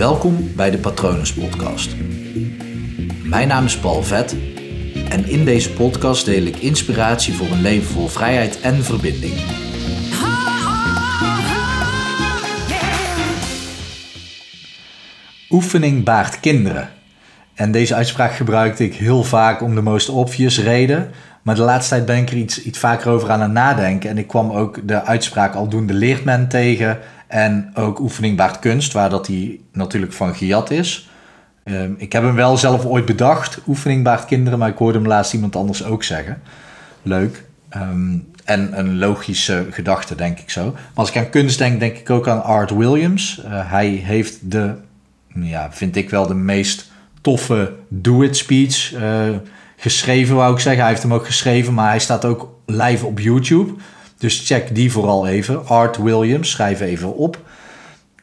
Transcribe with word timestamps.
Welkom 0.00 0.54
bij 0.56 0.70
de 0.70 0.78
Patronus 0.78 1.34
Podcast. 1.34 1.96
Mijn 3.24 3.48
naam 3.48 3.64
is 3.64 3.78
Paul 3.78 4.02
Vet 4.02 4.36
en 5.08 5.28
in 5.28 5.44
deze 5.44 5.72
podcast 5.72 6.24
deel 6.24 6.42
ik 6.42 6.56
inspiratie 6.56 7.34
voor 7.34 7.46
een 7.46 7.60
leven 7.60 7.92
vol 7.92 8.08
vrijheid 8.08 8.60
en 8.60 8.84
verbinding. 8.84 9.34
Oefening 15.50 16.04
baart 16.04 16.40
kinderen. 16.40 16.88
En 17.54 17.72
deze 17.72 17.94
uitspraak 17.94 18.32
gebruikte 18.32 18.84
ik 18.84 18.94
heel 18.94 19.22
vaak 19.22 19.62
om 19.62 19.74
de 19.74 19.82
most 19.82 20.08
obvious 20.08 20.60
reden. 20.60 21.10
Maar 21.42 21.54
de 21.54 21.62
laatste 21.62 21.94
tijd 21.94 22.06
ben 22.06 22.16
ik 22.16 22.30
er 22.30 22.36
iets, 22.36 22.62
iets 22.62 22.78
vaker 22.78 23.10
over 23.10 23.30
aan 23.30 23.40
het 23.40 23.52
nadenken. 23.52 24.10
En 24.10 24.18
ik 24.18 24.26
kwam 24.26 24.50
ook 24.50 24.88
de 24.88 25.02
uitspraak 25.02 25.54
aldoende 25.54 25.92
leert 25.92 26.24
men 26.24 26.48
tegen. 26.48 26.98
En 27.30 27.70
ook 27.74 28.00
oefening 28.00 28.36
baart 28.36 28.58
kunst, 28.58 28.92
waar 28.92 29.10
dat 29.10 29.26
die 29.26 29.64
natuurlijk 29.72 30.12
van 30.12 30.34
gejat 30.34 30.70
is. 30.70 31.08
Ehm, 31.64 31.92
ik 31.96 32.12
heb 32.12 32.22
hem 32.22 32.34
wel 32.34 32.56
zelf 32.56 32.84
ooit 32.84 33.04
bedacht, 33.04 33.58
oefening 33.66 34.04
baart 34.04 34.24
kinderen, 34.24 34.58
maar 34.58 34.68
ik 34.68 34.76
hoorde 34.76 34.98
hem 34.98 35.06
laatst 35.06 35.32
iemand 35.32 35.56
anders 35.56 35.84
ook 35.84 36.02
zeggen. 36.02 36.42
Leuk. 37.02 37.44
Ehm, 37.68 38.18
en 38.44 38.78
een 38.78 38.98
logische 38.98 39.66
gedachte, 39.70 40.14
denk 40.14 40.38
ik 40.38 40.50
zo. 40.50 40.70
Maar 40.70 40.82
als 40.94 41.08
ik 41.08 41.16
aan 41.16 41.30
kunst 41.30 41.58
denk, 41.58 41.80
denk 41.80 41.96
ik 41.96 42.10
ook 42.10 42.28
aan 42.28 42.42
Art 42.42 42.70
Williams. 42.70 43.42
Uh, 43.44 43.70
hij 43.70 43.88
heeft 43.88 44.50
de, 44.50 44.74
ja, 45.34 45.72
vind 45.72 45.96
ik 45.96 46.10
wel 46.10 46.26
de 46.26 46.34
meest 46.34 46.90
toffe 47.20 47.72
do-it 47.88 48.36
speech 48.36 48.94
uh, 48.94 49.36
geschreven, 49.76 50.36
wou 50.36 50.54
ik 50.54 50.60
zeggen. 50.60 50.80
Hij 50.80 50.90
heeft 50.90 51.02
hem 51.02 51.14
ook 51.14 51.26
geschreven, 51.26 51.74
maar 51.74 51.88
hij 51.88 51.98
staat 51.98 52.24
ook 52.24 52.60
live 52.66 53.06
op 53.06 53.18
YouTube. 53.18 53.72
Dus 54.20 54.46
check 54.46 54.74
die 54.74 54.92
vooral 54.92 55.26
even. 55.26 55.66
Art 55.66 55.96
Williams, 55.96 56.50
schrijf 56.50 56.80
even 56.80 57.16
op. 57.16 57.38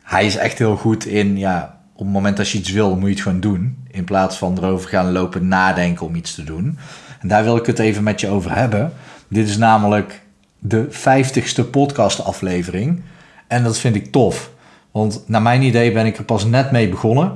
Hij 0.04 0.26
is 0.26 0.36
echt 0.36 0.58
heel 0.58 0.76
goed 0.76 1.05
in, 1.05 1.38
ja, 1.38 1.80
op 1.94 2.04
het 2.05 2.14
moment 2.14 2.38
dat 2.38 2.50
je 2.50 2.58
iets 2.58 2.72
wil, 2.72 2.96
moet 2.96 3.04
je 3.04 3.10
het 3.10 3.22
gewoon 3.22 3.40
doen. 3.40 3.78
In 3.92 4.04
plaats 4.04 4.38
van 4.38 4.58
erover 4.58 4.90
gaan 4.90 5.12
lopen 5.12 5.48
nadenken 5.48 6.05
om 6.05 6.16
iets 6.16 6.36
te 6.36 6.44
doen. 6.44 6.77
En 7.20 7.27
daar 7.27 7.44
wil 7.44 7.58
ik 7.58 7.66
het 7.66 7.80
even 7.80 8.04
met 8.04 8.20
je 8.20 8.30
over 8.30 8.55
hebben. 8.55 8.94
Dit 9.27 9.48
is 9.48 9.58
namelijk 9.58 10.21
de 10.60 10.88
50ste 10.91 11.70
podcastaflevering. 11.71 13.02
En 13.48 13.64
dat 13.64 13.77
vind 13.77 13.96
ik 13.96 14.12
tof. 14.12 14.52
Want 14.91 15.24
naar 15.27 15.41
mijn 15.41 15.62
idee 15.62 15.91
ben 15.91 16.05
ik 16.05 16.18
er 16.18 16.24
pas 16.24 16.46
net 16.46 16.71
mee 16.71 16.90
begonnen. 16.90 17.34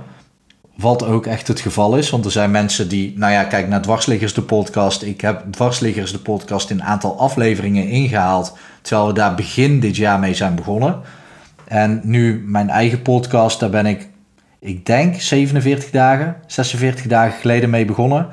Wat 0.82 1.04
ook 1.06 1.26
echt 1.26 1.48
het 1.48 1.60
geval 1.60 1.98
is. 1.98 2.10
Want 2.10 2.26
er 2.26 2.32
zijn 2.32 2.52
mensen 2.52 2.90
die, 2.90 3.14
nou 3.18 3.32
ja, 3.32 3.44
kijk 3.44 3.68
naar 3.68 3.82
Dwarsliggers 3.82 4.34
de 4.34 4.42
podcast. 4.42 5.02
Ik 5.02 5.22
heb 5.22 5.44
Dwarsliggers 5.52 6.12
de 6.12 6.20
podcast 6.20 6.70
in 6.70 6.80
een 6.80 6.86
aantal 6.86 7.20
afleveringen 7.20 7.88
ingehaald. 7.88 8.58
Terwijl 8.82 9.08
we 9.08 9.14
daar 9.14 9.36
begin 9.36 9.80
dit 9.80 9.96
jaar 9.96 10.20
mee 10.20 10.34
zijn 10.34 10.56
begonnen. 10.56 11.00
En 11.68 12.02
nu 12.04 12.44
mijn 12.46 12.70
eigen 12.70 13.02
podcast, 13.02 13.60
daar 13.60 13.70
ben 13.70 13.86
ik, 13.86 14.08
ik 14.60 14.86
denk 14.86 15.22
47 15.22 15.90
dagen, 15.90 16.36
46 16.48 17.06
dagen 17.06 17.40
geleden 17.40 17.70
mee 17.70 17.86
begonnen. 17.86 18.28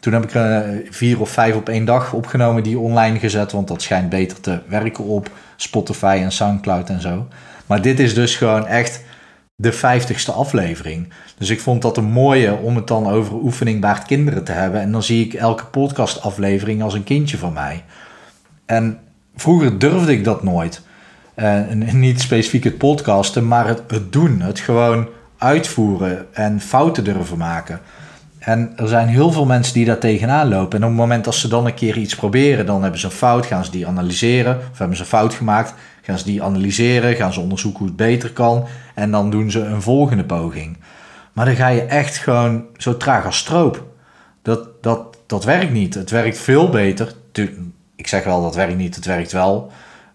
Toen 0.00 0.12
heb 0.12 0.24
ik 0.24 0.34
er 0.34 0.82
vier 0.90 1.20
of 1.20 1.30
vijf 1.30 1.54
op 1.54 1.68
één 1.68 1.84
dag 1.84 2.12
opgenomen, 2.12 2.62
die 2.62 2.78
online 2.78 3.18
gezet. 3.18 3.52
Want 3.52 3.68
dat 3.68 3.82
schijnt 3.82 4.08
beter 4.08 4.40
te 4.40 4.60
werken 4.68 5.04
op 5.04 5.30
Spotify 5.56 6.18
en 6.22 6.32
Soundcloud 6.32 6.88
en 6.88 7.00
zo. 7.00 7.26
Maar 7.66 7.82
dit 7.82 8.00
is 8.00 8.14
dus 8.14 8.36
gewoon 8.36 8.66
echt 8.66 9.04
de 9.56 9.72
vijftigste 9.72 10.32
aflevering. 10.32 11.08
Dus 11.38 11.50
ik 11.50 11.60
vond 11.60 11.82
dat 11.82 11.96
een 11.96 12.04
mooie 12.04 12.56
om 12.56 12.76
het 12.76 12.86
dan 12.86 13.08
over 13.08 13.34
oefening 13.34 13.80
baart 13.80 14.06
kinderen 14.06 14.44
te 14.44 14.52
hebben. 14.52 14.80
En 14.80 14.92
dan 14.92 15.02
zie 15.02 15.24
ik 15.24 15.34
elke 15.34 15.64
podcastaflevering 15.64 16.82
als 16.82 16.94
een 16.94 17.04
kindje 17.04 17.38
van 17.38 17.52
mij. 17.52 17.84
En 18.66 18.98
vroeger 19.36 19.78
durfde 19.78 20.12
ik 20.12 20.24
dat 20.24 20.42
nooit. 20.42 20.82
Uh, 21.36 21.60
niet 21.92 22.20
specifiek 22.20 22.64
het 22.64 22.78
podcasten, 22.78 23.48
maar 23.48 23.68
het, 23.68 23.82
het 23.86 24.12
doen. 24.12 24.40
Het 24.40 24.58
gewoon 24.58 25.08
uitvoeren 25.38 26.34
en 26.34 26.60
fouten 26.60 27.04
durven 27.04 27.38
maken. 27.38 27.80
En 28.38 28.72
er 28.76 28.88
zijn 28.88 29.08
heel 29.08 29.32
veel 29.32 29.46
mensen 29.46 29.74
die 29.74 29.84
daar 29.84 29.98
tegenaan 29.98 30.48
lopen. 30.48 30.78
En 30.78 30.84
op 30.84 30.90
het 30.90 30.98
moment 30.98 31.24
dat 31.24 31.34
ze 31.34 31.48
dan 31.48 31.66
een 31.66 31.74
keer 31.74 31.96
iets 31.96 32.16
proberen, 32.16 32.66
dan 32.66 32.82
hebben 32.82 33.00
ze 33.00 33.06
een 33.06 33.12
fout, 33.12 33.46
gaan 33.46 33.64
ze 33.64 33.70
die 33.70 33.86
analyseren. 33.86 34.58
Of 34.72 34.78
hebben 34.78 34.96
ze 34.96 35.02
een 35.02 35.08
fout 35.08 35.34
gemaakt, 35.34 35.74
gaan 36.06 36.18
ze 36.18 36.24
die 36.24 36.42
analyseren, 36.42 37.16
gaan 37.16 37.32
ze 37.32 37.40
onderzoeken 37.40 37.78
hoe 37.78 37.88
het 37.88 37.96
beter 37.96 38.32
kan. 38.32 38.64
En 38.94 39.10
dan 39.10 39.30
doen 39.30 39.50
ze 39.50 39.60
een 39.60 39.82
volgende 39.82 40.24
poging. 40.24 40.76
Maar 41.32 41.44
dan 41.44 41.56
ga 41.56 41.68
je 41.68 41.82
echt 41.82 42.16
gewoon 42.16 42.64
zo 42.76 42.96
traag 42.96 43.24
als 43.24 43.38
stroop. 43.38 43.84
Dat, 44.42 44.82
dat, 44.82 45.16
dat 45.26 45.44
werkt 45.44 45.72
niet. 45.72 45.94
Het 45.94 46.10
werkt 46.10 46.38
veel 46.38 46.68
beter. 46.68 47.12
Ik 47.96 48.06
zeg 48.06 48.24
wel 48.24 48.42
dat 48.42 48.54
werkt 48.54 48.76
niet, 48.76 48.94
het 48.94 49.04
werkt 49.04 49.32
wel. 49.32 49.70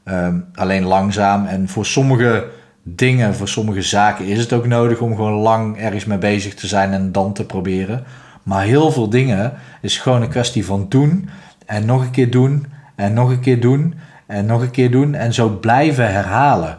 Um, 0.06 0.46
alleen 0.54 0.84
langzaam. 0.84 1.46
En 1.46 1.70
voor 1.70 1.86
sommige 1.86 2.48
dingen, 2.84 3.36
voor 3.36 3.48
sommige 3.48 3.82
zaken 3.82 4.26
is 4.26 4.40
het 4.40 4.54
ook 4.54 4.68
nodig 4.68 5.00
om 5.00 5.16
gewoon 5.16 5.34
lang 5.34 5.78
ergens 5.78 6.06
mee 6.06 6.18
bezig 6.18 6.54
te 6.54 6.68
zijn 6.68 6.92
en 6.92 7.12
dan 7.12 7.34
te 7.34 7.46
proberen. 7.46 8.04
Maar 8.44 8.64
heel 8.64 8.92
veel 8.92 9.10
dingen 9.10 9.54
is 9.82 9.98
gewoon 9.98 10.22
een 10.22 10.30
kwestie 10.30 10.66
van 10.66 10.86
doen 10.90 11.30
en 11.66 11.86
nog 11.86 12.02
een 12.02 12.12
keer 12.12 12.32
doen 12.32 12.66
en 12.96 13.14
nog 13.14 13.30
een 13.30 13.40
keer 13.40 13.62
doen 13.62 13.94
en 14.32 14.46
nog 14.46 14.62
een 14.62 14.72
keer 14.72 14.92
doen 14.92 15.14
en 15.14 15.34
zo 15.34 15.50
blijven 15.50 16.12
herhalen. 16.12 16.78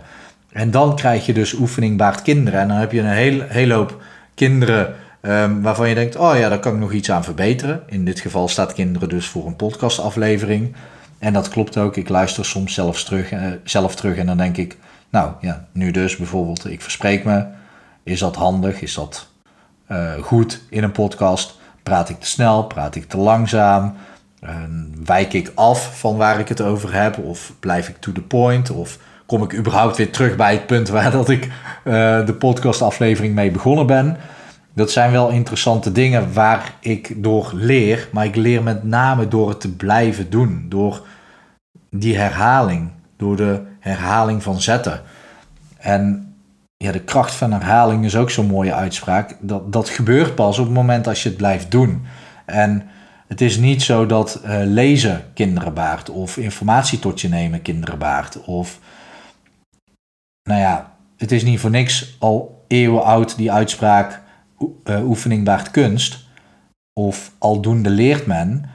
En 0.52 0.70
dan 0.70 0.96
krijg 0.96 1.26
je 1.26 1.32
dus 1.32 1.52
oefening 1.52 1.96
baart 1.96 2.22
kinderen. 2.22 2.60
En 2.60 2.68
dan 2.68 2.76
heb 2.76 2.92
je 2.92 3.00
een 3.00 3.06
hele, 3.06 3.44
hele 3.48 3.74
hoop 3.74 4.02
kinderen 4.34 4.94
um, 5.22 5.62
waarvan 5.62 5.88
je 5.88 5.94
denkt, 5.94 6.16
oh 6.16 6.36
ja, 6.38 6.48
daar 6.48 6.58
kan 6.58 6.74
ik 6.74 6.80
nog 6.80 6.92
iets 6.92 7.10
aan 7.10 7.24
verbeteren. 7.24 7.82
In 7.86 8.04
dit 8.04 8.20
geval 8.20 8.48
staat 8.48 8.72
kinderen 8.72 9.08
dus 9.08 9.26
voor 9.26 9.46
een 9.46 9.56
podcastaflevering. 9.56 10.74
En 11.18 11.32
dat 11.32 11.48
klopt 11.48 11.76
ook. 11.76 11.96
Ik 11.96 12.08
luister 12.08 12.44
soms 12.44 12.74
zelfs 12.74 13.04
terug, 13.04 13.32
uh, 13.32 13.40
zelf 13.64 13.94
terug 13.94 14.16
en 14.16 14.26
dan 14.26 14.36
denk 14.36 14.56
ik, 14.56 14.76
nou 15.10 15.32
ja, 15.40 15.66
nu 15.72 15.90
dus 15.90 16.16
bijvoorbeeld, 16.16 16.70
ik 16.70 16.82
verspreek 16.82 17.24
me. 17.24 17.44
Is 18.02 18.18
dat 18.18 18.36
handig? 18.36 18.82
Is 18.82 18.94
dat 18.94 19.28
uh, 19.88 20.12
goed 20.20 20.62
in 20.70 20.82
een 20.82 20.92
podcast? 20.92 21.58
Praat 21.82 22.08
ik 22.08 22.20
te 22.20 22.26
snel? 22.26 22.64
Praat 22.64 22.94
ik 22.94 23.08
te 23.08 23.16
langzaam? 23.16 23.94
Uh, 24.44 24.50
wijk 25.04 25.32
ik 25.32 25.52
af 25.54 25.98
van 25.98 26.16
waar 26.16 26.38
ik 26.38 26.48
het 26.48 26.60
over 26.60 26.94
heb? 26.94 27.18
Of 27.18 27.52
blijf 27.60 27.88
ik 27.88 27.96
to 27.96 28.12
the 28.12 28.22
point? 28.22 28.70
Of 28.70 28.98
kom 29.26 29.42
ik 29.42 29.54
überhaupt 29.54 29.96
weer 29.96 30.12
terug 30.12 30.36
bij 30.36 30.52
het 30.52 30.66
punt 30.66 30.88
waar 30.88 31.10
dat 31.10 31.28
ik 31.28 31.44
uh, 31.44 32.26
de 32.26 32.34
podcastaflevering 32.38 33.34
mee 33.34 33.50
begonnen 33.50 33.86
ben? 33.86 34.16
Dat 34.74 34.90
zijn 34.90 35.12
wel 35.12 35.30
interessante 35.30 35.92
dingen 35.92 36.32
waar 36.32 36.74
ik 36.80 37.22
door 37.22 37.50
leer, 37.54 38.08
maar 38.12 38.24
ik 38.24 38.36
leer 38.36 38.62
met 38.62 38.84
name 38.84 39.28
door 39.28 39.48
het 39.48 39.60
te 39.60 39.72
blijven 39.76 40.30
doen, 40.30 40.66
door 40.68 41.06
die 41.90 42.16
herhaling, 42.16 42.90
door 43.16 43.36
de 43.36 43.60
herhaling 43.80 44.42
van 44.42 44.60
zetten. 44.60 45.00
En 45.78 46.34
ja, 46.76 46.92
de 46.92 47.00
kracht 47.00 47.34
van 47.34 47.52
herhaling 47.52 48.04
is 48.04 48.16
ook 48.16 48.30
zo'n 48.30 48.46
mooie 48.46 48.74
uitspraak. 48.74 49.36
Dat, 49.40 49.72
dat 49.72 49.88
gebeurt 49.88 50.34
pas 50.34 50.58
op 50.58 50.64
het 50.64 50.74
moment 50.74 51.06
als 51.06 51.22
je 51.22 51.28
het 51.28 51.38
blijft 51.38 51.70
doen. 51.70 52.02
En 52.44 52.82
het 53.32 53.40
is 53.40 53.56
niet 53.56 53.82
zo 53.82 54.06
dat 54.06 54.40
uh, 54.44 54.60
lezen 54.64 55.24
kinderen 55.34 55.74
baart 55.74 56.10
of 56.10 56.36
informatie 56.36 56.98
tot 56.98 57.20
je 57.20 57.28
nemen 57.28 57.62
kinderen 57.62 57.98
baart. 57.98 58.44
Of, 58.44 58.78
nou 60.48 60.60
ja, 60.60 60.94
het 61.16 61.32
is 61.32 61.42
niet 61.42 61.60
voor 61.60 61.70
niks 61.70 62.16
al 62.18 62.64
eeuwen 62.68 63.04
oud 63.04 63.36
die 63.36 63.52
uitspraak 63.52 64.20
uh, 64.84 65.08
oefening 65.08 65.44
baart 65.44 65.70
kunst. 65.70 66.24
Of 66.92 67.32
aldoende 67.38 67.90
leert 67.90 68.26
men. 68.26 68.70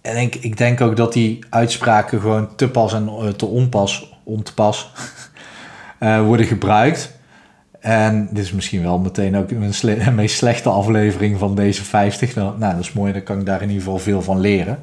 En 0.00 0.16
ik, 0.16 0.34
ik 0.34 0.56
denk 0.56 0.80
ook 0.80 0.96
dat 0.96 1.12
die 1.12 1.44
uitspraken 1.50 2.20
gewoon 2.20 2.56
te 2.56 2.68
pas 2.68 2.92
en 2.92 3.04
uh, 3.04 3.28
te 3.28 3.46
onpas, 3.46 4.14
ontepas 4.24 4.92
uh, 6.00 6.22
worden 6.28 6.46
gebruikt. 6.46 7.15
En 7.86 8.28
dit 8.30 8.44
is 8.44 8.52
misschien 8.52 8.82
wel 8.82 8.98
meteen 8.98 9.36
ook 9.36 9.50
sle 9.70 10.10
meest 10.10 10.36
slechte 10.36 10.68
aflevering 10.68 11.38
van 11.38 11.54
deze 11.54 11.84
50. 11.84 12.34
Nou, 12.34 12.58
nou, 12.58 12.74
dat 12.74 12.84
is 12.84 12.92
mooi, 12.92 13.12
dan 13.12 13.22
kan 13.22 13.38
ik 13.38 13.46
daar 13.46 13.62
in 13.62 13.68
ieder 13.68 13.82
geval 13.82 13.98
veel 13.98 14.22
van 14.22 14.40
leren. 14.40 14.78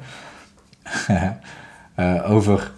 uh, 1.96 2.30
over 2.34 2.72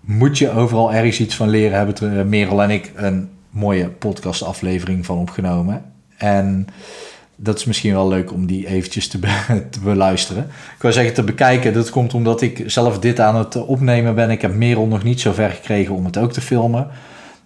moet 0.00 0.38
je 0.38 0.50
overal 0.50 0.92
ergens 0.92 1.20
iets 1.20 1.34
van 1.34 1.48
leren, 1.48 1.76
hebben 1.76 2.18
er 2.18 2.26
Merel 2.26 2.62
en 2.62 2.70
ik 2.70 2.92
een 2.94 3.28
mooie 3.50 3.88
podcastaflevering 3.88 5.06
van 5.06 5.18
opgenomen. 5.18 5.82
En 6.16 6.66
dat 7.36 7.58
is 7.58 7.64
misschien 7.64 7.92
wel 7.92 8.08
leuk 8.08 8.32
om 8.32 8.46
die 8.46 8.66
eventjes 8.66 9.08
te, 9.08 9.18
te, 9.70 9.80
beluisteren. 9.80 10.42
Ik 10.76 10.82
wil 10.82 10.92
zeggen 10.92 11.14
te 11.14 11.22
bekijken. 11.22 11.72
Dat 11.72 11.90
komt 11.90 12.14
omdat 12.14 12.40
ik 12.40 12.62
zelf 12.66 12.98
dit 12.98 13.20
aan 13.20 13.36
het 13.36 13.56
opnemen 13.56 14.14
ben. 14.14 14.30
Ik 14.30 14.42
heb 14.42 14.54
Merel 14.54 14.86
nog 14.86 15.02
niet 15.02 15.20
zo 15.20 15.32
ver 15.32 15.50
gekregen 15.50 15.94
om 15.94 16.04
het 16.04 16.18
ook 16.18 16.32
te 16.32 16.40
filmen. 16.40 16.88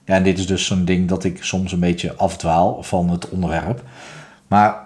Ja, 0.05 0.15
en 0.15 0.23
dit 0.23 0.39
is 0.39 0.47
dus 0.47 0.67
zo'n 0.67 0.85
ding 0.85 1.09
dat 1.09 1.25
ik 1.25 1.45
soms 1.45 1.73
een 1.73 1.81
beetje 1.81 2.15
afdwaal 2.15 2.83
van 2.83 3.11
het 3.11 3.29
onderwerp. 3.29 3.83
Maar 4.47 4.77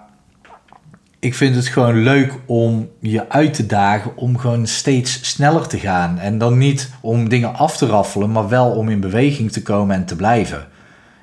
ik 1.19 1.35
vind 1.35 1.55
het 1.55 1.67
gewoon 1.67 2.03
leuk 2.03 2.33
om 2.45 2.89
je 2.99 3.29
uit 3.29 3.53
te 3.53 3.65
dagen 3.65 4.17
om 4.17 4.37
gewoon 4.37 4.67
steeds 4.67 5.29
sneller 5.29 5.67
te 5.67 5.79
gaan. 5.79 6.19
En 6.19 6.37
dan 6.37 6.57
niet 6.57 6.91
om 7.01 7.29
dingen 7.29 7.55
af 7.55 7.77
te 7.77 7.85
raffelen, 7.85 8.31
maar 8.31 8.49
wel 8.49 8.71
om 8.71 8.89
in 8.89 8.99
beweging 8.99 9.51
te 9.51 9.61
komen 9.61 9.95
en 9.95 10.05
te 10.05 10.15
blijven. 10.15 10.67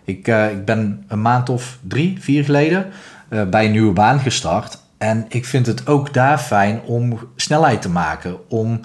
Ik, 0.05 0.29
uh, 0.29 0.51
ik 0.51 0.65
ben 0.65 1.05
een 1.09 1.23
maand 1.23 1.49
of 1.49 1.79
drie, 1.83 2.17
vier 2.21 2.45
geleden 2.45 2.87
uh, 3.31 3.43
bij 3.45 3.65
een 3.65 3.71
nieuwe 3.71 3.93
baan 3.93 4.21
gestart. 4.21 4.79
En 4.99 5.25
ik 5.29 5.45
vind 5.45 5.67
het 5.67 5.87
ook 5.87 6.13
daar 6.13 6.39
fijn 6.39 6.81
om 6.81 7.19
snelheid 7.37 7.83
te 7.83 7.91
maken. 7.91 8.51
Om 8.51 8.81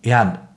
ja, 0.00 0.47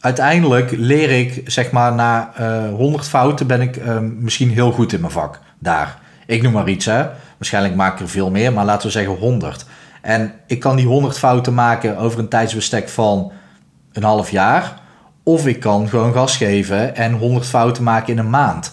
uiteindelijk 0.00 0.70
leer 0.70 1.10
ik, 1.10 1.42
zeg 1.44 1.70
maar, 1.70 1.94
na 1.94 2.32
uh, 2.40 2.66
eh, 2.66 2.74
100 2.74 3.08
fouten 3.08 3.46
ben 3.46 3.60
ik 3.60 3.76
ehm, 3.76 4.22
misschien 4.22 4.50
heel 4.50 4.72
goed 4.72 4.92
in 4.92 5.00
mijn 5.00 5.12
vak. 5.12 5.40
Daar. 5.58 5.98
Ik 6.26 6.42
noem 6.42 6.52
maar 6.52 6.68
iets, 6.68 6.84
hè. 6.84 7.06
Waarschijnlijk 7.38 7.74
maak 7.74 7.94
ik 7.94 8.00
er 8.00 8.08
veel 8.08 8.30
meer, 8.30 8.52
maar 8.52 8.64
laten 8.64 8.86
we 8.86 8.92
zeggen 8.92 9.16
100. 9.16 9.64
En 10.02 10.32
ik 10.46 10.60
kan 10.60 10.76
die 10.76 10.86
100 10.86 11.18
fouten 11.18 11.54
maken 11.54 11.96
over 11.96 12.18
een 12.18 12.28
tijdsbestek 12.28 12.88
van 12.88 13.32
een 13.92 14.02
half 14.02 14.30
jaar. 14.30 14.80
Of 15.22 15.46
ik 15.46 15.60
kan 15.60 15.88
gewoon 15.88 16.12
gas 16.12 16.36
geven 16.36 16.96
en 16.96 17.12
100 17.12 17.46
fouten 17.46 17.82
maken 17.82 18.12
in 18.12 18.18
een 18.18 18.30
maand. 18.30 18.72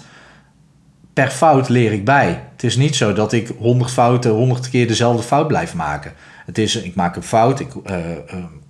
Per 1.13 1.29
fout 1.29 1.69
leer 1.69 1.91
ik 1.91 2.05
bij. 2.05 2.43
Het 2.51 2.63
is 2.63 2.75
niet 2.75 2.95
zo 2.95 3.13
dat 3.13 3.33
ik 3.33 3.51
100 3.59 3.91
fouten 3.91 4.31
100 4.31 4.69
keer 4.69 4.87
dezelfde 4.87 5.23
fout 5.23 5.47
blijf 5.47 5.73
maken. 5.73 6.13
Het 6.45 6.57
is, 6.57 6.75
ik 6.75 6.95
maak 6.95 7.15
een 7.15 7.23
fout, 7.23 7.59
ik 7.59 7.73
uh, 7.85 7.95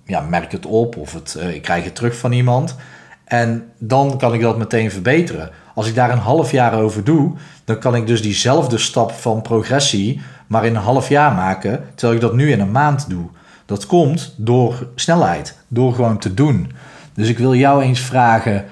ja, 0.08 0.20
merk 0.20 0.52
het 0.52 0.66
op 0.66 0.96
of 0.96 1.12
het, 1.12 1.36
uh, 1.38 1.54
ik 1.54 1.62
krijg 1.62 1.84
het 1.84 1.94
terug 1.94 2.16
van 2.16 2.32
iemand. 2.32 2.76
En 3.24 3.72
dan 3.78 4.18
kan 4.18 4.34
ik 4.34 4.40
dat 4.40 4.58
meteen 4.58 4.90
verbeteren. 4.90 5.50
Als 5.74 5.88
ik 5.88 5.94
daar 5.94 6.10
een 6.10 6.18
half 6.18 6.50
jaar 6.50 6.74
over 6.74 7.04
doe, 7.04 7.32
dan 7.64 7.78
kan 7.78 7.94
ik 7.94 8.06
dus 8.06 8.22
diezelfde 8.22 8.78
stap 8.78 9.12
van 9.12 9.42
progressie 9.42 10.20
maar 10.48 10.64
in 10.64 10.76
een 10.76 10.82
half 10.82 11.08
jaar 11.08 11.32
maken, 11.32 11.84
terwijl 11.94 12.14
ik 12.14 12.20
dat 12.20 12.34
nu 12.34 12.50
in 12.50 12.60
een 12.60 12.70
maand 12.70 13.08
doe. 13.08 13.26
Dat 13.66 13.86
komt 13.86 14.34
door 14.36 14.88
snelheid, 14.94 15.56
door 15.68 15.94
gewoon 15.94 16.18
te 16.18 16.34
doen. 16.34 16.72
Dus 17.14 17.28
ik 17.28 17.38
wil 17.38 17.54
jou 17.54 17.82
eens 17.82 18.00
vragen, 18.00 18.64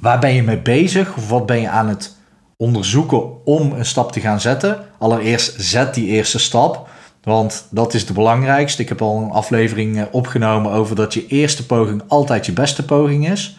waar 0.00 0.18
ben 0.18 0.34
je 0.34 0.42
mee 0.42 0.58
bezig? 0.58 1.16
Of 1.16 1.28
wat 1.28 1.46
ben 1.46 1.60
je 1.60 1.68
aan 1.68 1.88
het 1.88 2.16
onderzoeken 2.56 3.44
om 3.44 3.72
een 3.72 3.86
stap 3.86 4.12
te 4.12 4.20
gaan 4.20 4.40
zetten? 4.40 4.78
Allereerst 4.98 5.54
zet 5.58 5.94
die 5.94 6.06
eerste 6.06 6.38
stap. 6.38 6.88
Want 7.24 7.66
dat 7.70 7.94
is 7.94 8.06
de 8.06 8.12
belangrijkste. 8.12 8.82
Ik 8.82 8.88
heb 8.88 9.02
al 9.02 9.22
een 9.22 9.30
aflevering 9.30 9.98
eh, 9.98 10.04
opgenomen 10.10 10.72
over 10.72 10.96
dat 10.96 11.14
je 11.14 11.26
eerste 11.26 11.66
poging 11.66 12.02
altijd 12.06 12.46
je 12.46 12.52
beste 12.52 12.84
poging 12.84 13.28
is. 13.28 13.58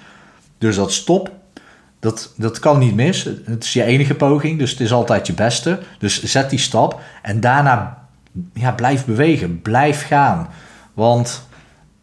Dus 0.58 0.76
dat 0.76 0.92
stop. 0.92 1.32
Dat, 2.00 2.34
dat 2.38 2.60
kan 2.60 2.80
niet 2.80 2.96
mis. 2.96 3.24
Het 3.46 3.64
is 3.64 3.74
je 3.74 3.84
enige 3.84 4.16
poging, 4.16 4.60
dus 4.60 4.72
het 4.72 4.80
is 4.80 4.92
altijd 4.92 5.28
je 5.28 5.34
beste. 5.34 5.80
Dus 6.00 6.24
zet 6.24 6.50
die 6.50 6.60
stap 6.60 7.02
en 7.22 7.40
daarna 7.40 8.08
ja, 8.54 8.72
blijf 8.72 9.06
bewegen, 9.06 9.62
blijf 9.62 10.08
gaan. 10.08 10.48
Want 10.94 11.48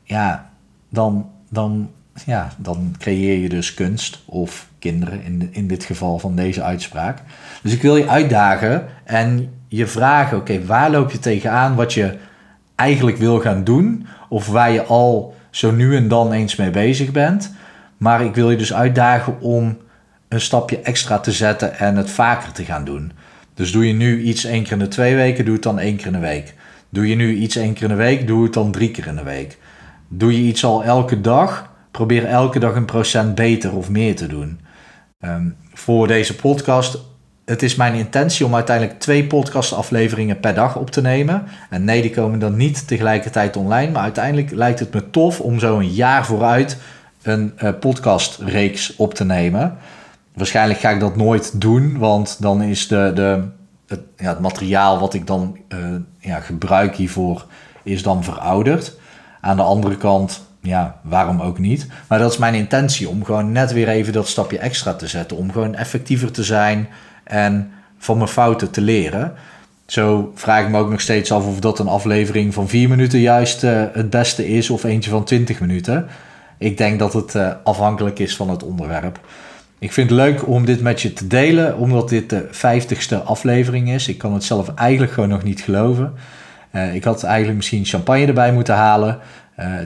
ja, 0.04 0.50
dan, 0.88 1.30
dan, 1.48 1.90
ja, 2.26 2.52
dan 2.56 2.94
creëer 2.98 3.38
je 3.38 3.48
dus 3.48 3.74
kunst 3.74 4.22
of 4.24 4.68
kinderen 4.78 5.22
in, 5.22 5.48
in 5.52 5.66
dit 5.66 5.84
geval 5.84 6.18
van 6.18 6.36
deze 6.36 6.62
uitspraak. 6.62 7.18
Dus 7.62 7.72
ik 7.72 7.82
wil 7.82 7.96
je 7.96 8.08
uitdagen 8.08 8.86
en 9.04 9.52
je 9.76 9.86
vragen, 9.86 10.36
oké, 10.36 10.64
waar 10.64 10.90
loop 10.90 11.10
je 11.10 11.18
tegenaan 11.18 11.74
wat 11.74 11.92
je 11.92 12.16
eigenlijk 12.74 13.16
wil 13.16 13.40
gaan 13.40 13.64
doen 13.64 14.06
of 14.28 14.46
waar 14.46 14.70
je 14.70 14.82
al 14.82 15.34
zo 15.50 15.70
nu 15.70 15.96
en 15.96 16.08
dan 16.08 16.32
eens 16.32 16.56
mee 16.56 16.70
bezig 16.70 17.12
bent. 17.12 17.54
Maar 17.96 18.24
ik 18.24 18.34
wil 18.34 18.50
je 18.50 18.56
dus 18.56 18.74
uitdagen 18.74 19.40
om 19.40 19.78
een 20.28 20.40
stapje 20.40 20.80
extra 20.80 21.18
te 21.18 21.32
zetten 21.32 21.78
en 21.78 21.96
het 21.96 22.10
vaker 22.10 22.52
te 22.52 22.64
gaan 22.64 22.84
doen. 22.84 23.12
Dus 23.54 23.72
doe 23.72 23.86
je 23.86 23.92
nu 23.92 24.22
iets 24.22 24.44
één 24.44 24.62
keer 24.62 24.72
in 24.72 24.78
de 24.78 24.88
twee 24.88 25.14
weken, 25.14 25.44
doe 25.44 25.54
het 25.54 25.62
dan 25.62 25.78
één 25.78 25.96
keer 25.96 26.06
in 26.06 26.12
de 26.12 26.18
week. 26.18 26.54
Doe 26.88 27.08
je 27.08 27.14
nu 27.14 27.34
iets 27.34 27.56
één 27.56 27.72
keer 27.72 27.82
in 27.82 27.88
de 27.88 27.94
week, 27.94 28.26
doe 28.26 28.42
het 28.42 28.52
dan 28.52 28.70
drie 28.70 28.90
keer 28.90 29.06
in 29.06 29.16
de 29.16 29.22
week. 29.22 29.58
Doe 30.08 30.32
je 30.32 30.48
iets 30.48 30.64
al 30.64 30.84
elke 30.84 31.20
dag, 31.20 31.70
probeer 31.90 32.24
elke 32.24 32.58
dag 32.58 32.74
een 32.74 32.84
procent 32.84 33.34
beter 33.34 33.76
of 33.76 33.90
meer 33.90 34.16
te 34.16 34.26
doen. 34.26 34.60
Ehm, 35.20 35.48
voor 35.74 36.06
deze 36.06 36.36
podcast 36.36 36.98
het 37.44 37.62
is 37.62 37.74
mijn 37.74 37.94
intentie 37.94 38.46
om 38.46 38.54
uiteindelijk 38.54 39.00
twee 39.00 39.26
podcastafleveringen 39.26 40.40
per 40.40 40.54
dag 40.54 40.76
op 40.76 40.90
te 40.90 41.00
nemen. 41.00 41.44
En 41.70 41.84
nee, 41.84 42.02
die 42.02 42.10
komen 42.10 42.38
dan 42.38 42.56
niet 42.56 42.88
tegelijkertijd 42.88 43.56
online. 43.56 43.92
Maar 43.92 44.02
uiteindelijk 44.02 44.50
lijkt 44.50 44.78
het 44.78 44.94
me 44.94 45.10
tof 45.10 45.40
om 45.40 45.58
zo 45.58 45.78
een 45.78 45.92
jaar 45.92 46.26
vooruit 46.26 46.76
een 47.22 47.52
uh, 47.62 47.70
podcastreeks 47.80 48.96
op 48.96 49.14
te 49.14 49.24
nemen. 49.24 49.76
Waarschijnlijk 50.34 50.80
ga 50.80 50.90
ik 50.90 51.00
dat 51.00 51.16
nooit 51.16 51.60
doen, 51.60 51.98
want 51.98 52.36
dan 52.40 52.62
is 52.62 52.88
de, 52.88 53.12
de, 53.14 53.42
het, 53.86 54.00
ja, 54.16 54.28
het 54.28 54.40
materiaal 54.40 54.98
wat 54.98 55.14
ik 55.14 55.26
dan 55.26 55.58
uh, 55.68 55.78
ja, 56.18 56.40
gebruik 56.40 56.96
hiervoor 56.96 57.46
is 57.82 58.02
dan 58.02 58.24
verouderd. 58.24 58.96
Aan 59.40 59.56
de 59.56 59.62
andere 59.62 59.96
kant, 59.96 60.42
ja, 60.60 61.00
waarom 61.02 61.40
ook 61.40 61.58
niet? 61.58 61.86
Maar 62.08 62.18
dat 62.18 62.32
is 62.32 62.38
mijn 62.38 62.54
intentie 62.54 63.08
om 63.08 63.24
gewoon 63.24 63.52
net 63.52 63.72
weer 63.72 63.88
even 63.88 64.12
dat 64.12 64.28
stapje 64.28 64.58
extra 64.58 64.94
te 64.94 65.06
zetten. 65.06 65.36
Om 65.36 65.52
gewoon 65.52 65.74
effectiever 65.74 66.32
te 66.32 66.42
zijn 66.42 66.88
en 67.24 67.72
van 67.98 68.16
mijn 68.16 68.28
fouten 68.28 68.70
te 68.70 68.80
leren. 68.80 69.34
Zo 69.92 70.32
vraag 70.34 70.64
ik 70.64 70.70
me 70.70 70.78
ook 70.78 70.90
nog 70.90 71.00
steeds 71.00 71.32
af 71.32 71.46
of 71.46 71.58
dat 71.60 71.78
een 71.78 71.88
aflevering 71.88 72.54
van 72.54 72.68
vier 72.68 72.88
minuten 72.88 73.20
juist 73.20 73.64
uh, 73.64 73.82
het 73.92 74.10
beste 74.10 74.48
is 74.48 74.70
of 74.70 74.84
eentje 74.84 75.10
van 75.10 75.24
20 75.24 75.60
minuten. 75.60 76.06
Ik 76.58 76.78
denk 76.78 76.98
dat 76.98 77.12
het 77.12 77.34
uh, 77.34 77.52
afhankelijk 77.64 78.18
is 78.18 78.36
van 78.36 78.50
het 78.50 78.62
onderwerp. 78.62 79.20
Ik 79.78 79.92
vind 79.92 80.10
het 80.10 80.18
leuk 80.18 80.48
om 80.48 80.64
dit 80.64 80.80
met 80.80 81.00
je 81.00 81.12
te 81.12 81.26
delen, 81.26 81.76
omdat 81.76 82.08
dit 82.08 82.30
de 82.30 82.48
vijftigste 82.50 83.16
aflevering 83.16 83.90
is. 83.90 84.08
Ik 84.08 84.18
kan 84.18 84.34
het 84.34 84.44
zelf 84.44 84.74
eigenlijk 84.74 85.12
gewoon 85.12 85.28
nog 85.28 85.42
niet 85.42 85.60
geloven. 85.60 86.12
Uh, 86.74 86.94
ik 86.94 87.04
had 87.04 87.22
eigenlijk 87.22 87.56
misschien 87.56 87.84
champagne 87.84 88.26
erbij 88.26 88.52
moeten 88.52 88.74
halen. 88.74 89.18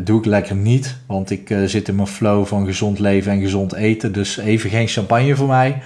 Doe 0.03 0.19
ik 0.19 0.25
lekker 0.25 0.57
niet, 0.57 0.97
want 1.07 1.31
ik 1.31 1.55
zit 1.67 1.89
in 1.89 1.95
mijn 1.95 2.07
flow 2.07 2.47
van 2.47 2.67
gezond 2.67 2.99
leven 2.99 3.33
en 3.33 3.41
gezond 3.41 3.75
eten. 3.75 4.13
Dus 4.13 4.37
even 4.37 4.71
geen 4.71 4.89
champagne 4.89 5.37
voor 5.37 5.49
mij. 5.49 5.83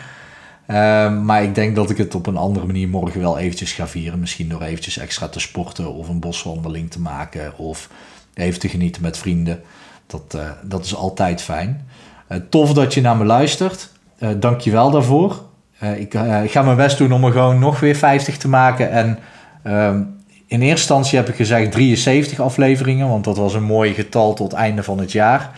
Ehm, 0.70 1.24
maar 1.24 1.42
ik 1.42 1.54
denk 1.54 1.74
dat 1.74 1.90
ik 1.90 1.96
het 1.96 2.14
op 2.14 2.26
een 2.26 2.36
andere 2.36 2.66
manier 2.66 2.88
morgen 2.88 3.20
wel 3.20 3.38
eventjes 3.38 3.72
ga 3.72 3.88
vieren. 3.88 4.20
Misschien 4.20 4.48
door 4.48 4.62
eventjes 4.62 4.98
extra 4.98 5.28
te 5.28 5.40
sporten 5.40 5.94
of 5.94 6.08
een 6.08 6.20
boswandeling 6.20 6.90
te 6.90 7.00
maken. 7.00 7.58
Of 7.58 7.88
even 8.34 8.60
te 8.60 8.68
genieten 8.68 9.02
met 9.02 9.18
vrienden. 9.18 9.60
Dat, 10.06 10.34
uh, 10.36 10.42
dat 10.62 10.84
is 10.84 10.94
altijd 10.94 11.42
fijn. 11.42 11.86
Uh, 12.28 12.38
tof 12.48 12.72
dat 12.72 12.94
je 12.94 13.00
naar 13.00 13.16
me 13.16 13.24
luistert. 13.24 13.92
Uh, 14.18 14.28
Dank 14.36 14.60
je 14.60 14.70
wel 14.70 14.90
daarvoor. 14.90 15.48
Ik, 15.96 16.14
ga 16.46 16.62
mijn 16.62 16.76
best 16.76 16.98
doen 16.98 17.12
om 17.12 17.24
er 17.24 17.32
gewoon 17.32 17.58
nog 17.58 17.80
weer 17.80 17.96
50 17.96 18.36
te 18.36 18.48
maken. 18.48 18.90
En 18.90 19.18
ehm, 19.62 20.02
in 20.46 20.60
eerste 20.60 20.68
instantie 20.68 21.18
heb 21.18 21.28
ik 21.28 21.34
gezegd 21.34 21.72
73 21.72 22.40
afleveringen. 22.40 23.08
Want 23.08 23.24
dat 23.24 23.36
was 23.36 23.54
een 23.54 23.62
mooi 23.62 23.94
getal 23.94 24.34
tot 24.34 24.52
einde 24.52 24.82
van 24.82 24.98
het 24.98 25.12
jaar. 25.12 25.50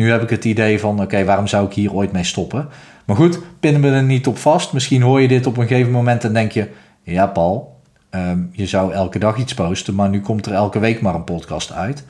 Nu 0.00 0.10
heb 0.10 0.22
ik 0.22 0.30
het 0.30 0.44
idee 0.44 0.80
van, 0.80 1.02
oké, 1.02 1.24
waarom 1.24 1.46
zou 1.46 1.66
ik 1.66 1.72
hier 1.72 1.92
ooit 1.92 2.12
mee 2.12 2.24
stoppen? 2.24 2.68
Maar 3.04 3.16
goed, 3.16 3.40
pinnen 3.60 3.82
we 3.82 3.88
er 3.88 4.02
niet 4.02 4.26
op 4.26 4.38
vast. 4.38 4.72
Misschien 4.72 5.02
hoor 5.02 5.20
je 5.20 5.28
dit 5.28 5.46
op 5.46 5.56
een 5.56 5.66
gegeven 5.66 5.92
moment 5.92 6.24
en 6.24 6.32
denk 6.32 6.52
je... 6.52 6.68
Ja, 7.02 7.26
Paul, 7.26 7.80
ehm, 8.10 8.38
je 8.52 8.66
zou 8.66 8.92
elke 8.92 9.18
dag 9.18 9.36
iets 9.36 9.54
posten, 9.54 9.94
maar 9.94 10.08
nu 10.08 10.20
komt 10.20 10.46
er 10.46 10.52
elke 10.52 10.78
week 10.78 11.00
maar 11.00 11.14
een 11.14 11.24
podcast 11.24 11.72
uit. 11.72 12.04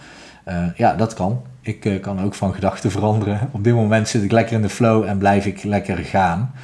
Uh, 0.49 0.65
ja, 0.77 0.95
dat 0.95 1.15
kan. 1.15 1.43
Ik 1.61 1.85
uh, 1.85 2.01
kan 2.01 2.23
ook 2.23 2.35
van 2.35 2.55
gedachten 2.55 2.91
veranderen. 2.91 3.49
Op 3.53 3.65
dit 3.65 3.75
moment 3.75 4.09
zit 4.09 4.23
ik 4.23 4.33
lekker 4.33 4.57
in 4.57 4.63
de 4.63 4.69
flow 4.69 5.05
en 5.05 5.19
blijf 5.19 5.47
ik 5.47 5.63
lekker 5.63 5.97
gaan. 5.97 6.55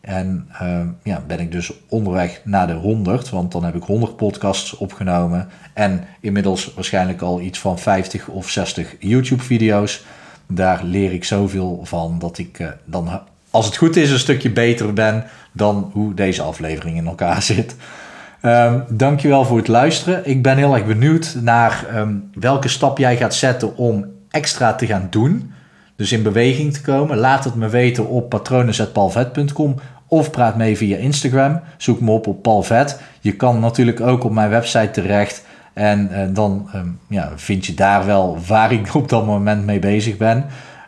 En 0.00 0.48
uh, 0.62 0.80
ja, 1.02 1.22
ben 1.26 1.40
ik 1.40 1.52
dus 1.52 1.72
onderweg 1.88 2.40
naar 2.44 2.66
de 2.66 2.72
100, 2.72 3.30
want 3.30 3.52
dan 3.52 3.64
heb 3.64 3.74
ik 3.74 3.82
100 3.82 4.16
podcasts 4.16 4.76
opgenomen. 4.76 5.48
En 5.72 6.04
inmiddels 6.20 6.74
waarschijnlijk 6.74 7.22
al 7.22 7.40
iets 7.40 7.58
van 7.58 7.78
50 7.78 8.28
of 8.28 8.48
60 8.48 8.96
YouTube-video's. 8.98 10.04
Daar 10.54 10.84
leer 10.84 11.12
ik 11.12 11.24
zoveel 11.24 11.80
van 11.82 12.18
dat 12.18 12.38
ik 12.38 12.58
uh, 12.58 12.68
dan 12.84 13.20
als 13.52 13.66
het 13.66 13.76
goed 13.76 13.96
is, 13.96 14.10
een 14.10 14.18
stukje 14.18 14.50
beter 14.50 14.92
ben 14.92 15.24
dan 15.52 15.90
hoe 15.92 16.14
deze 16.14 16.42
aflevering 16.42 16.96
in 16.96 17.06
elkaar 17.06 17.42
zit. 17.52 17.76
Um, 18.42 18.84
dankjewel 18.88 19.44
voor 19.44 19.56
het 19.56 19.68
luisteren. 19.68 20.28
Ik 20.28 20.42
ben 20.42 20.56
heel 20.56 20.74
erg 20.74 20.86
benieuwd 20.86 21.36
naar 21.40 21.86
um, 21.96 22.30
welke 22.34 22.68
stap 22.68 22.98
jij 22.98 23.16
gaat 23.16 23.34
zetten 23.34 23.76
om 23.76 24.06
extra 24.30 24.74
te 24.74 24.86
gaan 24.86 25.06
doen. 25.10 25.52
Dus 25.96 26.12
in 26.12 26.22
beweging 26.22 26.72
te 26.72 26.80
komen. 26.80 27.18
Laat 27.18 27.44
het 27.44 27.54
me 27.54 27.68
weten 27.68 28.08
op 28.08 28.28
patronen.palvet.com 28.28 29.74
of 30.06 30.30
praat 30.30 30.56
mee 30.56 30.76
via 30.76 30.96
Instagram. 30.96 31.60
Zoek 31.76 32.00
me 32.00 32.10
op 32.10 32.26
op 32.26 32.42
Palvet. 32.42 33.00
Je 33.20 33.32
kan 33.32 33.60
natuurlijk 33.60 34.00
ook 34.00 34.24
op 34.24 34.32
mijn 34.32 34.50
website 34.50 34.90
terecht. 34.90 35.44
En 35.72 36.08
uh, 36.12 36.18
dan 36.30 36.70
um, 36.74 36.98
ja, 37.08 37.32
vind 37.36 37.66
je 37.66 37.74
daar 37.74 38.06
wel 38.06 38.38
waar 38.46 38.72
ik 38.72 38.94
op 38.94 39.08
dat 39.08 39.26
moment 39.26 39.64
mee 39.64 39.78
bezig 39.78 40.16
ben. 40.16 40.46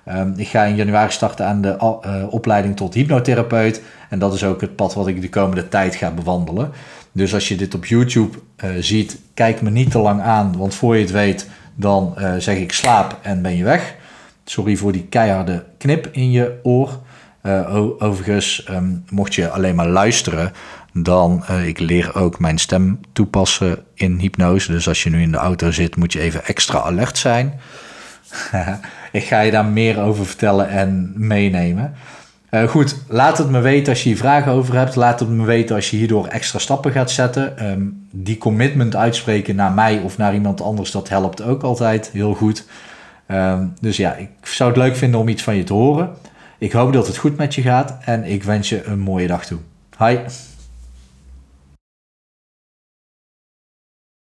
Um, 0.08 0.34
ik 0.36 0.48
ga 0.48 0.62
in 0.62 0.74
januari 0.74 1.10
starten 1.10 1.46
aan 1.46 1.60
de 1.60 1.76
uh, 1.80 2.32
opleiding 2.32 2.76
tot 2.76 2.94
hypnotherapeut. 2.94 3.82
En 4.08 4.18
dat 4.18 4.34
is 4.34 4.44
ook 4.44 4.60
het 4.60 4.76
pad 4.76 4.94
wat 4.94 5.06
ik 5.06 5.20
de 5.20 5.28
komende 5.28 5.68
tijd 5.68 5.94
ga 5.94 6.10
bewandelen. 6.10 6.70
Dus 7.12 7.34
als 7.34 7.48
je 7.48 7.56
dit 7.56 7.74
op 7.74 7.84
YouTube 7.84 8.38
uh, 8.64 8.70
ziet, 8.80 9.18
kijk 9.34 9.62
me 9.62 9.70
niet 9.70 9.90
te 9.90 9.98
lang 9.98 10.20
aan. 10.20 10.56
Want 10.56 10.74
voor 10.74 10.96
je 10.96 11.02
het 11.02 11.10
weet, 11.10 11.48
dan 11.74 12.14
zeg 12.38 12.56
ik 12.56 12.72
slaap 12.72 13.18
en 13.22 13.42
ben 13.42 13.56
je 13.56 13.64
weg. 13.64 13.94
Sorry 14.44 14.76
voor 14.76 14.92
die 14.92 15.06
keiharde 15.08 15.64
knip 15.78 16.08
in 16.12 16.30
je 16.30 16.60
oor. 16.62 16.98
Overigens, 17.98 18.66
um, 18.70 19.04
mocht 19.08 19.34
je 19.34 19.50
alleen 19.50 19.74
maar 19.74 19.88
luisteren, 19.88 20.52
dan 20.92 21.44
ik 21.64 21.78
leer 21.78 22.14
ook 22.14 22.38
mijn 22.38 22.58
stem 22.58 23.00
toepassen 23.12 23.78
in 23.94 24.18
hypnose. 24.18 24.72
Dus 24.72 24.88
als 24.88 25.02
je 25.02 25.10
nu 25.10 25.22
in 25.22 25.32
de 25.32 25.38
auto 25.38 25.70
zit, 25.70 25.96
moet 25.96 26.12
je 26.12 26.20
even 26.20 26.44
extra 26.44 26.80
alert 26.80 27.18
zijn. 27.18 27.60
ik 29.12 29.24
ga 29.24 29.40
je 29.40 29.50
daar 29.50 29.64
meer 29.64 30.00
over 30.00 30.26
vertellen 30.26 30.68
en 30.68 31.12
meenemen. 31.16 31.94
Uh, 32.54 32.68
goed, 32.68 32.96
laat 33.08 33.38
het 33.38 33.50
me 33.50 33.60
weten 33.60 33.92
als 33.92 34.02
je 34.02 34.08
hier 34.08 34.18
vragen 34.18 34.52
over 34.52 34.76
hebt. 34.76 34.96
Laat 34.96 35.20
het 35.20 35.28
me 35.28 35.44
weten 35.44 35.76
als 35.76 35.90
je 35.90 35.96
hierdoor 35.96 36.26
extra 36.26 36.58
stappen 36.58 36.92
gaat 36.92 37.10
zetten. 37.10 37.70
Um, 37.70 38.06
die 38.10 38.38
commitment 38.38 38.96
uitspreken 38.96 39.56
naar 39.56 39.72
mij 39.72 39.98
of 39.98 40.18
naar 40.18 40.34
iemand 40.34 40.60
anders, 40.60 40.90
dat 40.90 41.08
helpt 41.08 41.42
ook 41.42 41.62
altijd 41.62 42.10
heel 42.12 42.34
goed. 42.34 42.66
Ehm, 43.26 43.66
dus 43.80 43.96
ja, 43.96 44.14
ik 44.14 44.28
zou 44.42 44.70
het 44.70 44.78
leuk 44.78 44.96
vinden 44.96 45.20
om 45.20 45.28
iets 45.28 45.42
van 45.42 45.56
je 45.56 45.64
te 45.64 45.72
horen. 45.72 46.10
Ik 46.64 46.72
hoop 46.72 46.92
dat 46.92 47.06
het 47.06 47.16
goed 47.16 47.36
met 47.36 47.54
je 47.54 47.62
gaat 47.62 47.96
en 48.04 48.24
ik 48.24 48.42
wens 48.42 48.68
je 48.68 48.84
een 48.84 48.98
mooie 48.98 49.26
dag 49.26 49.46
toe. 49.46 49.58
Hi. 49.98 50.18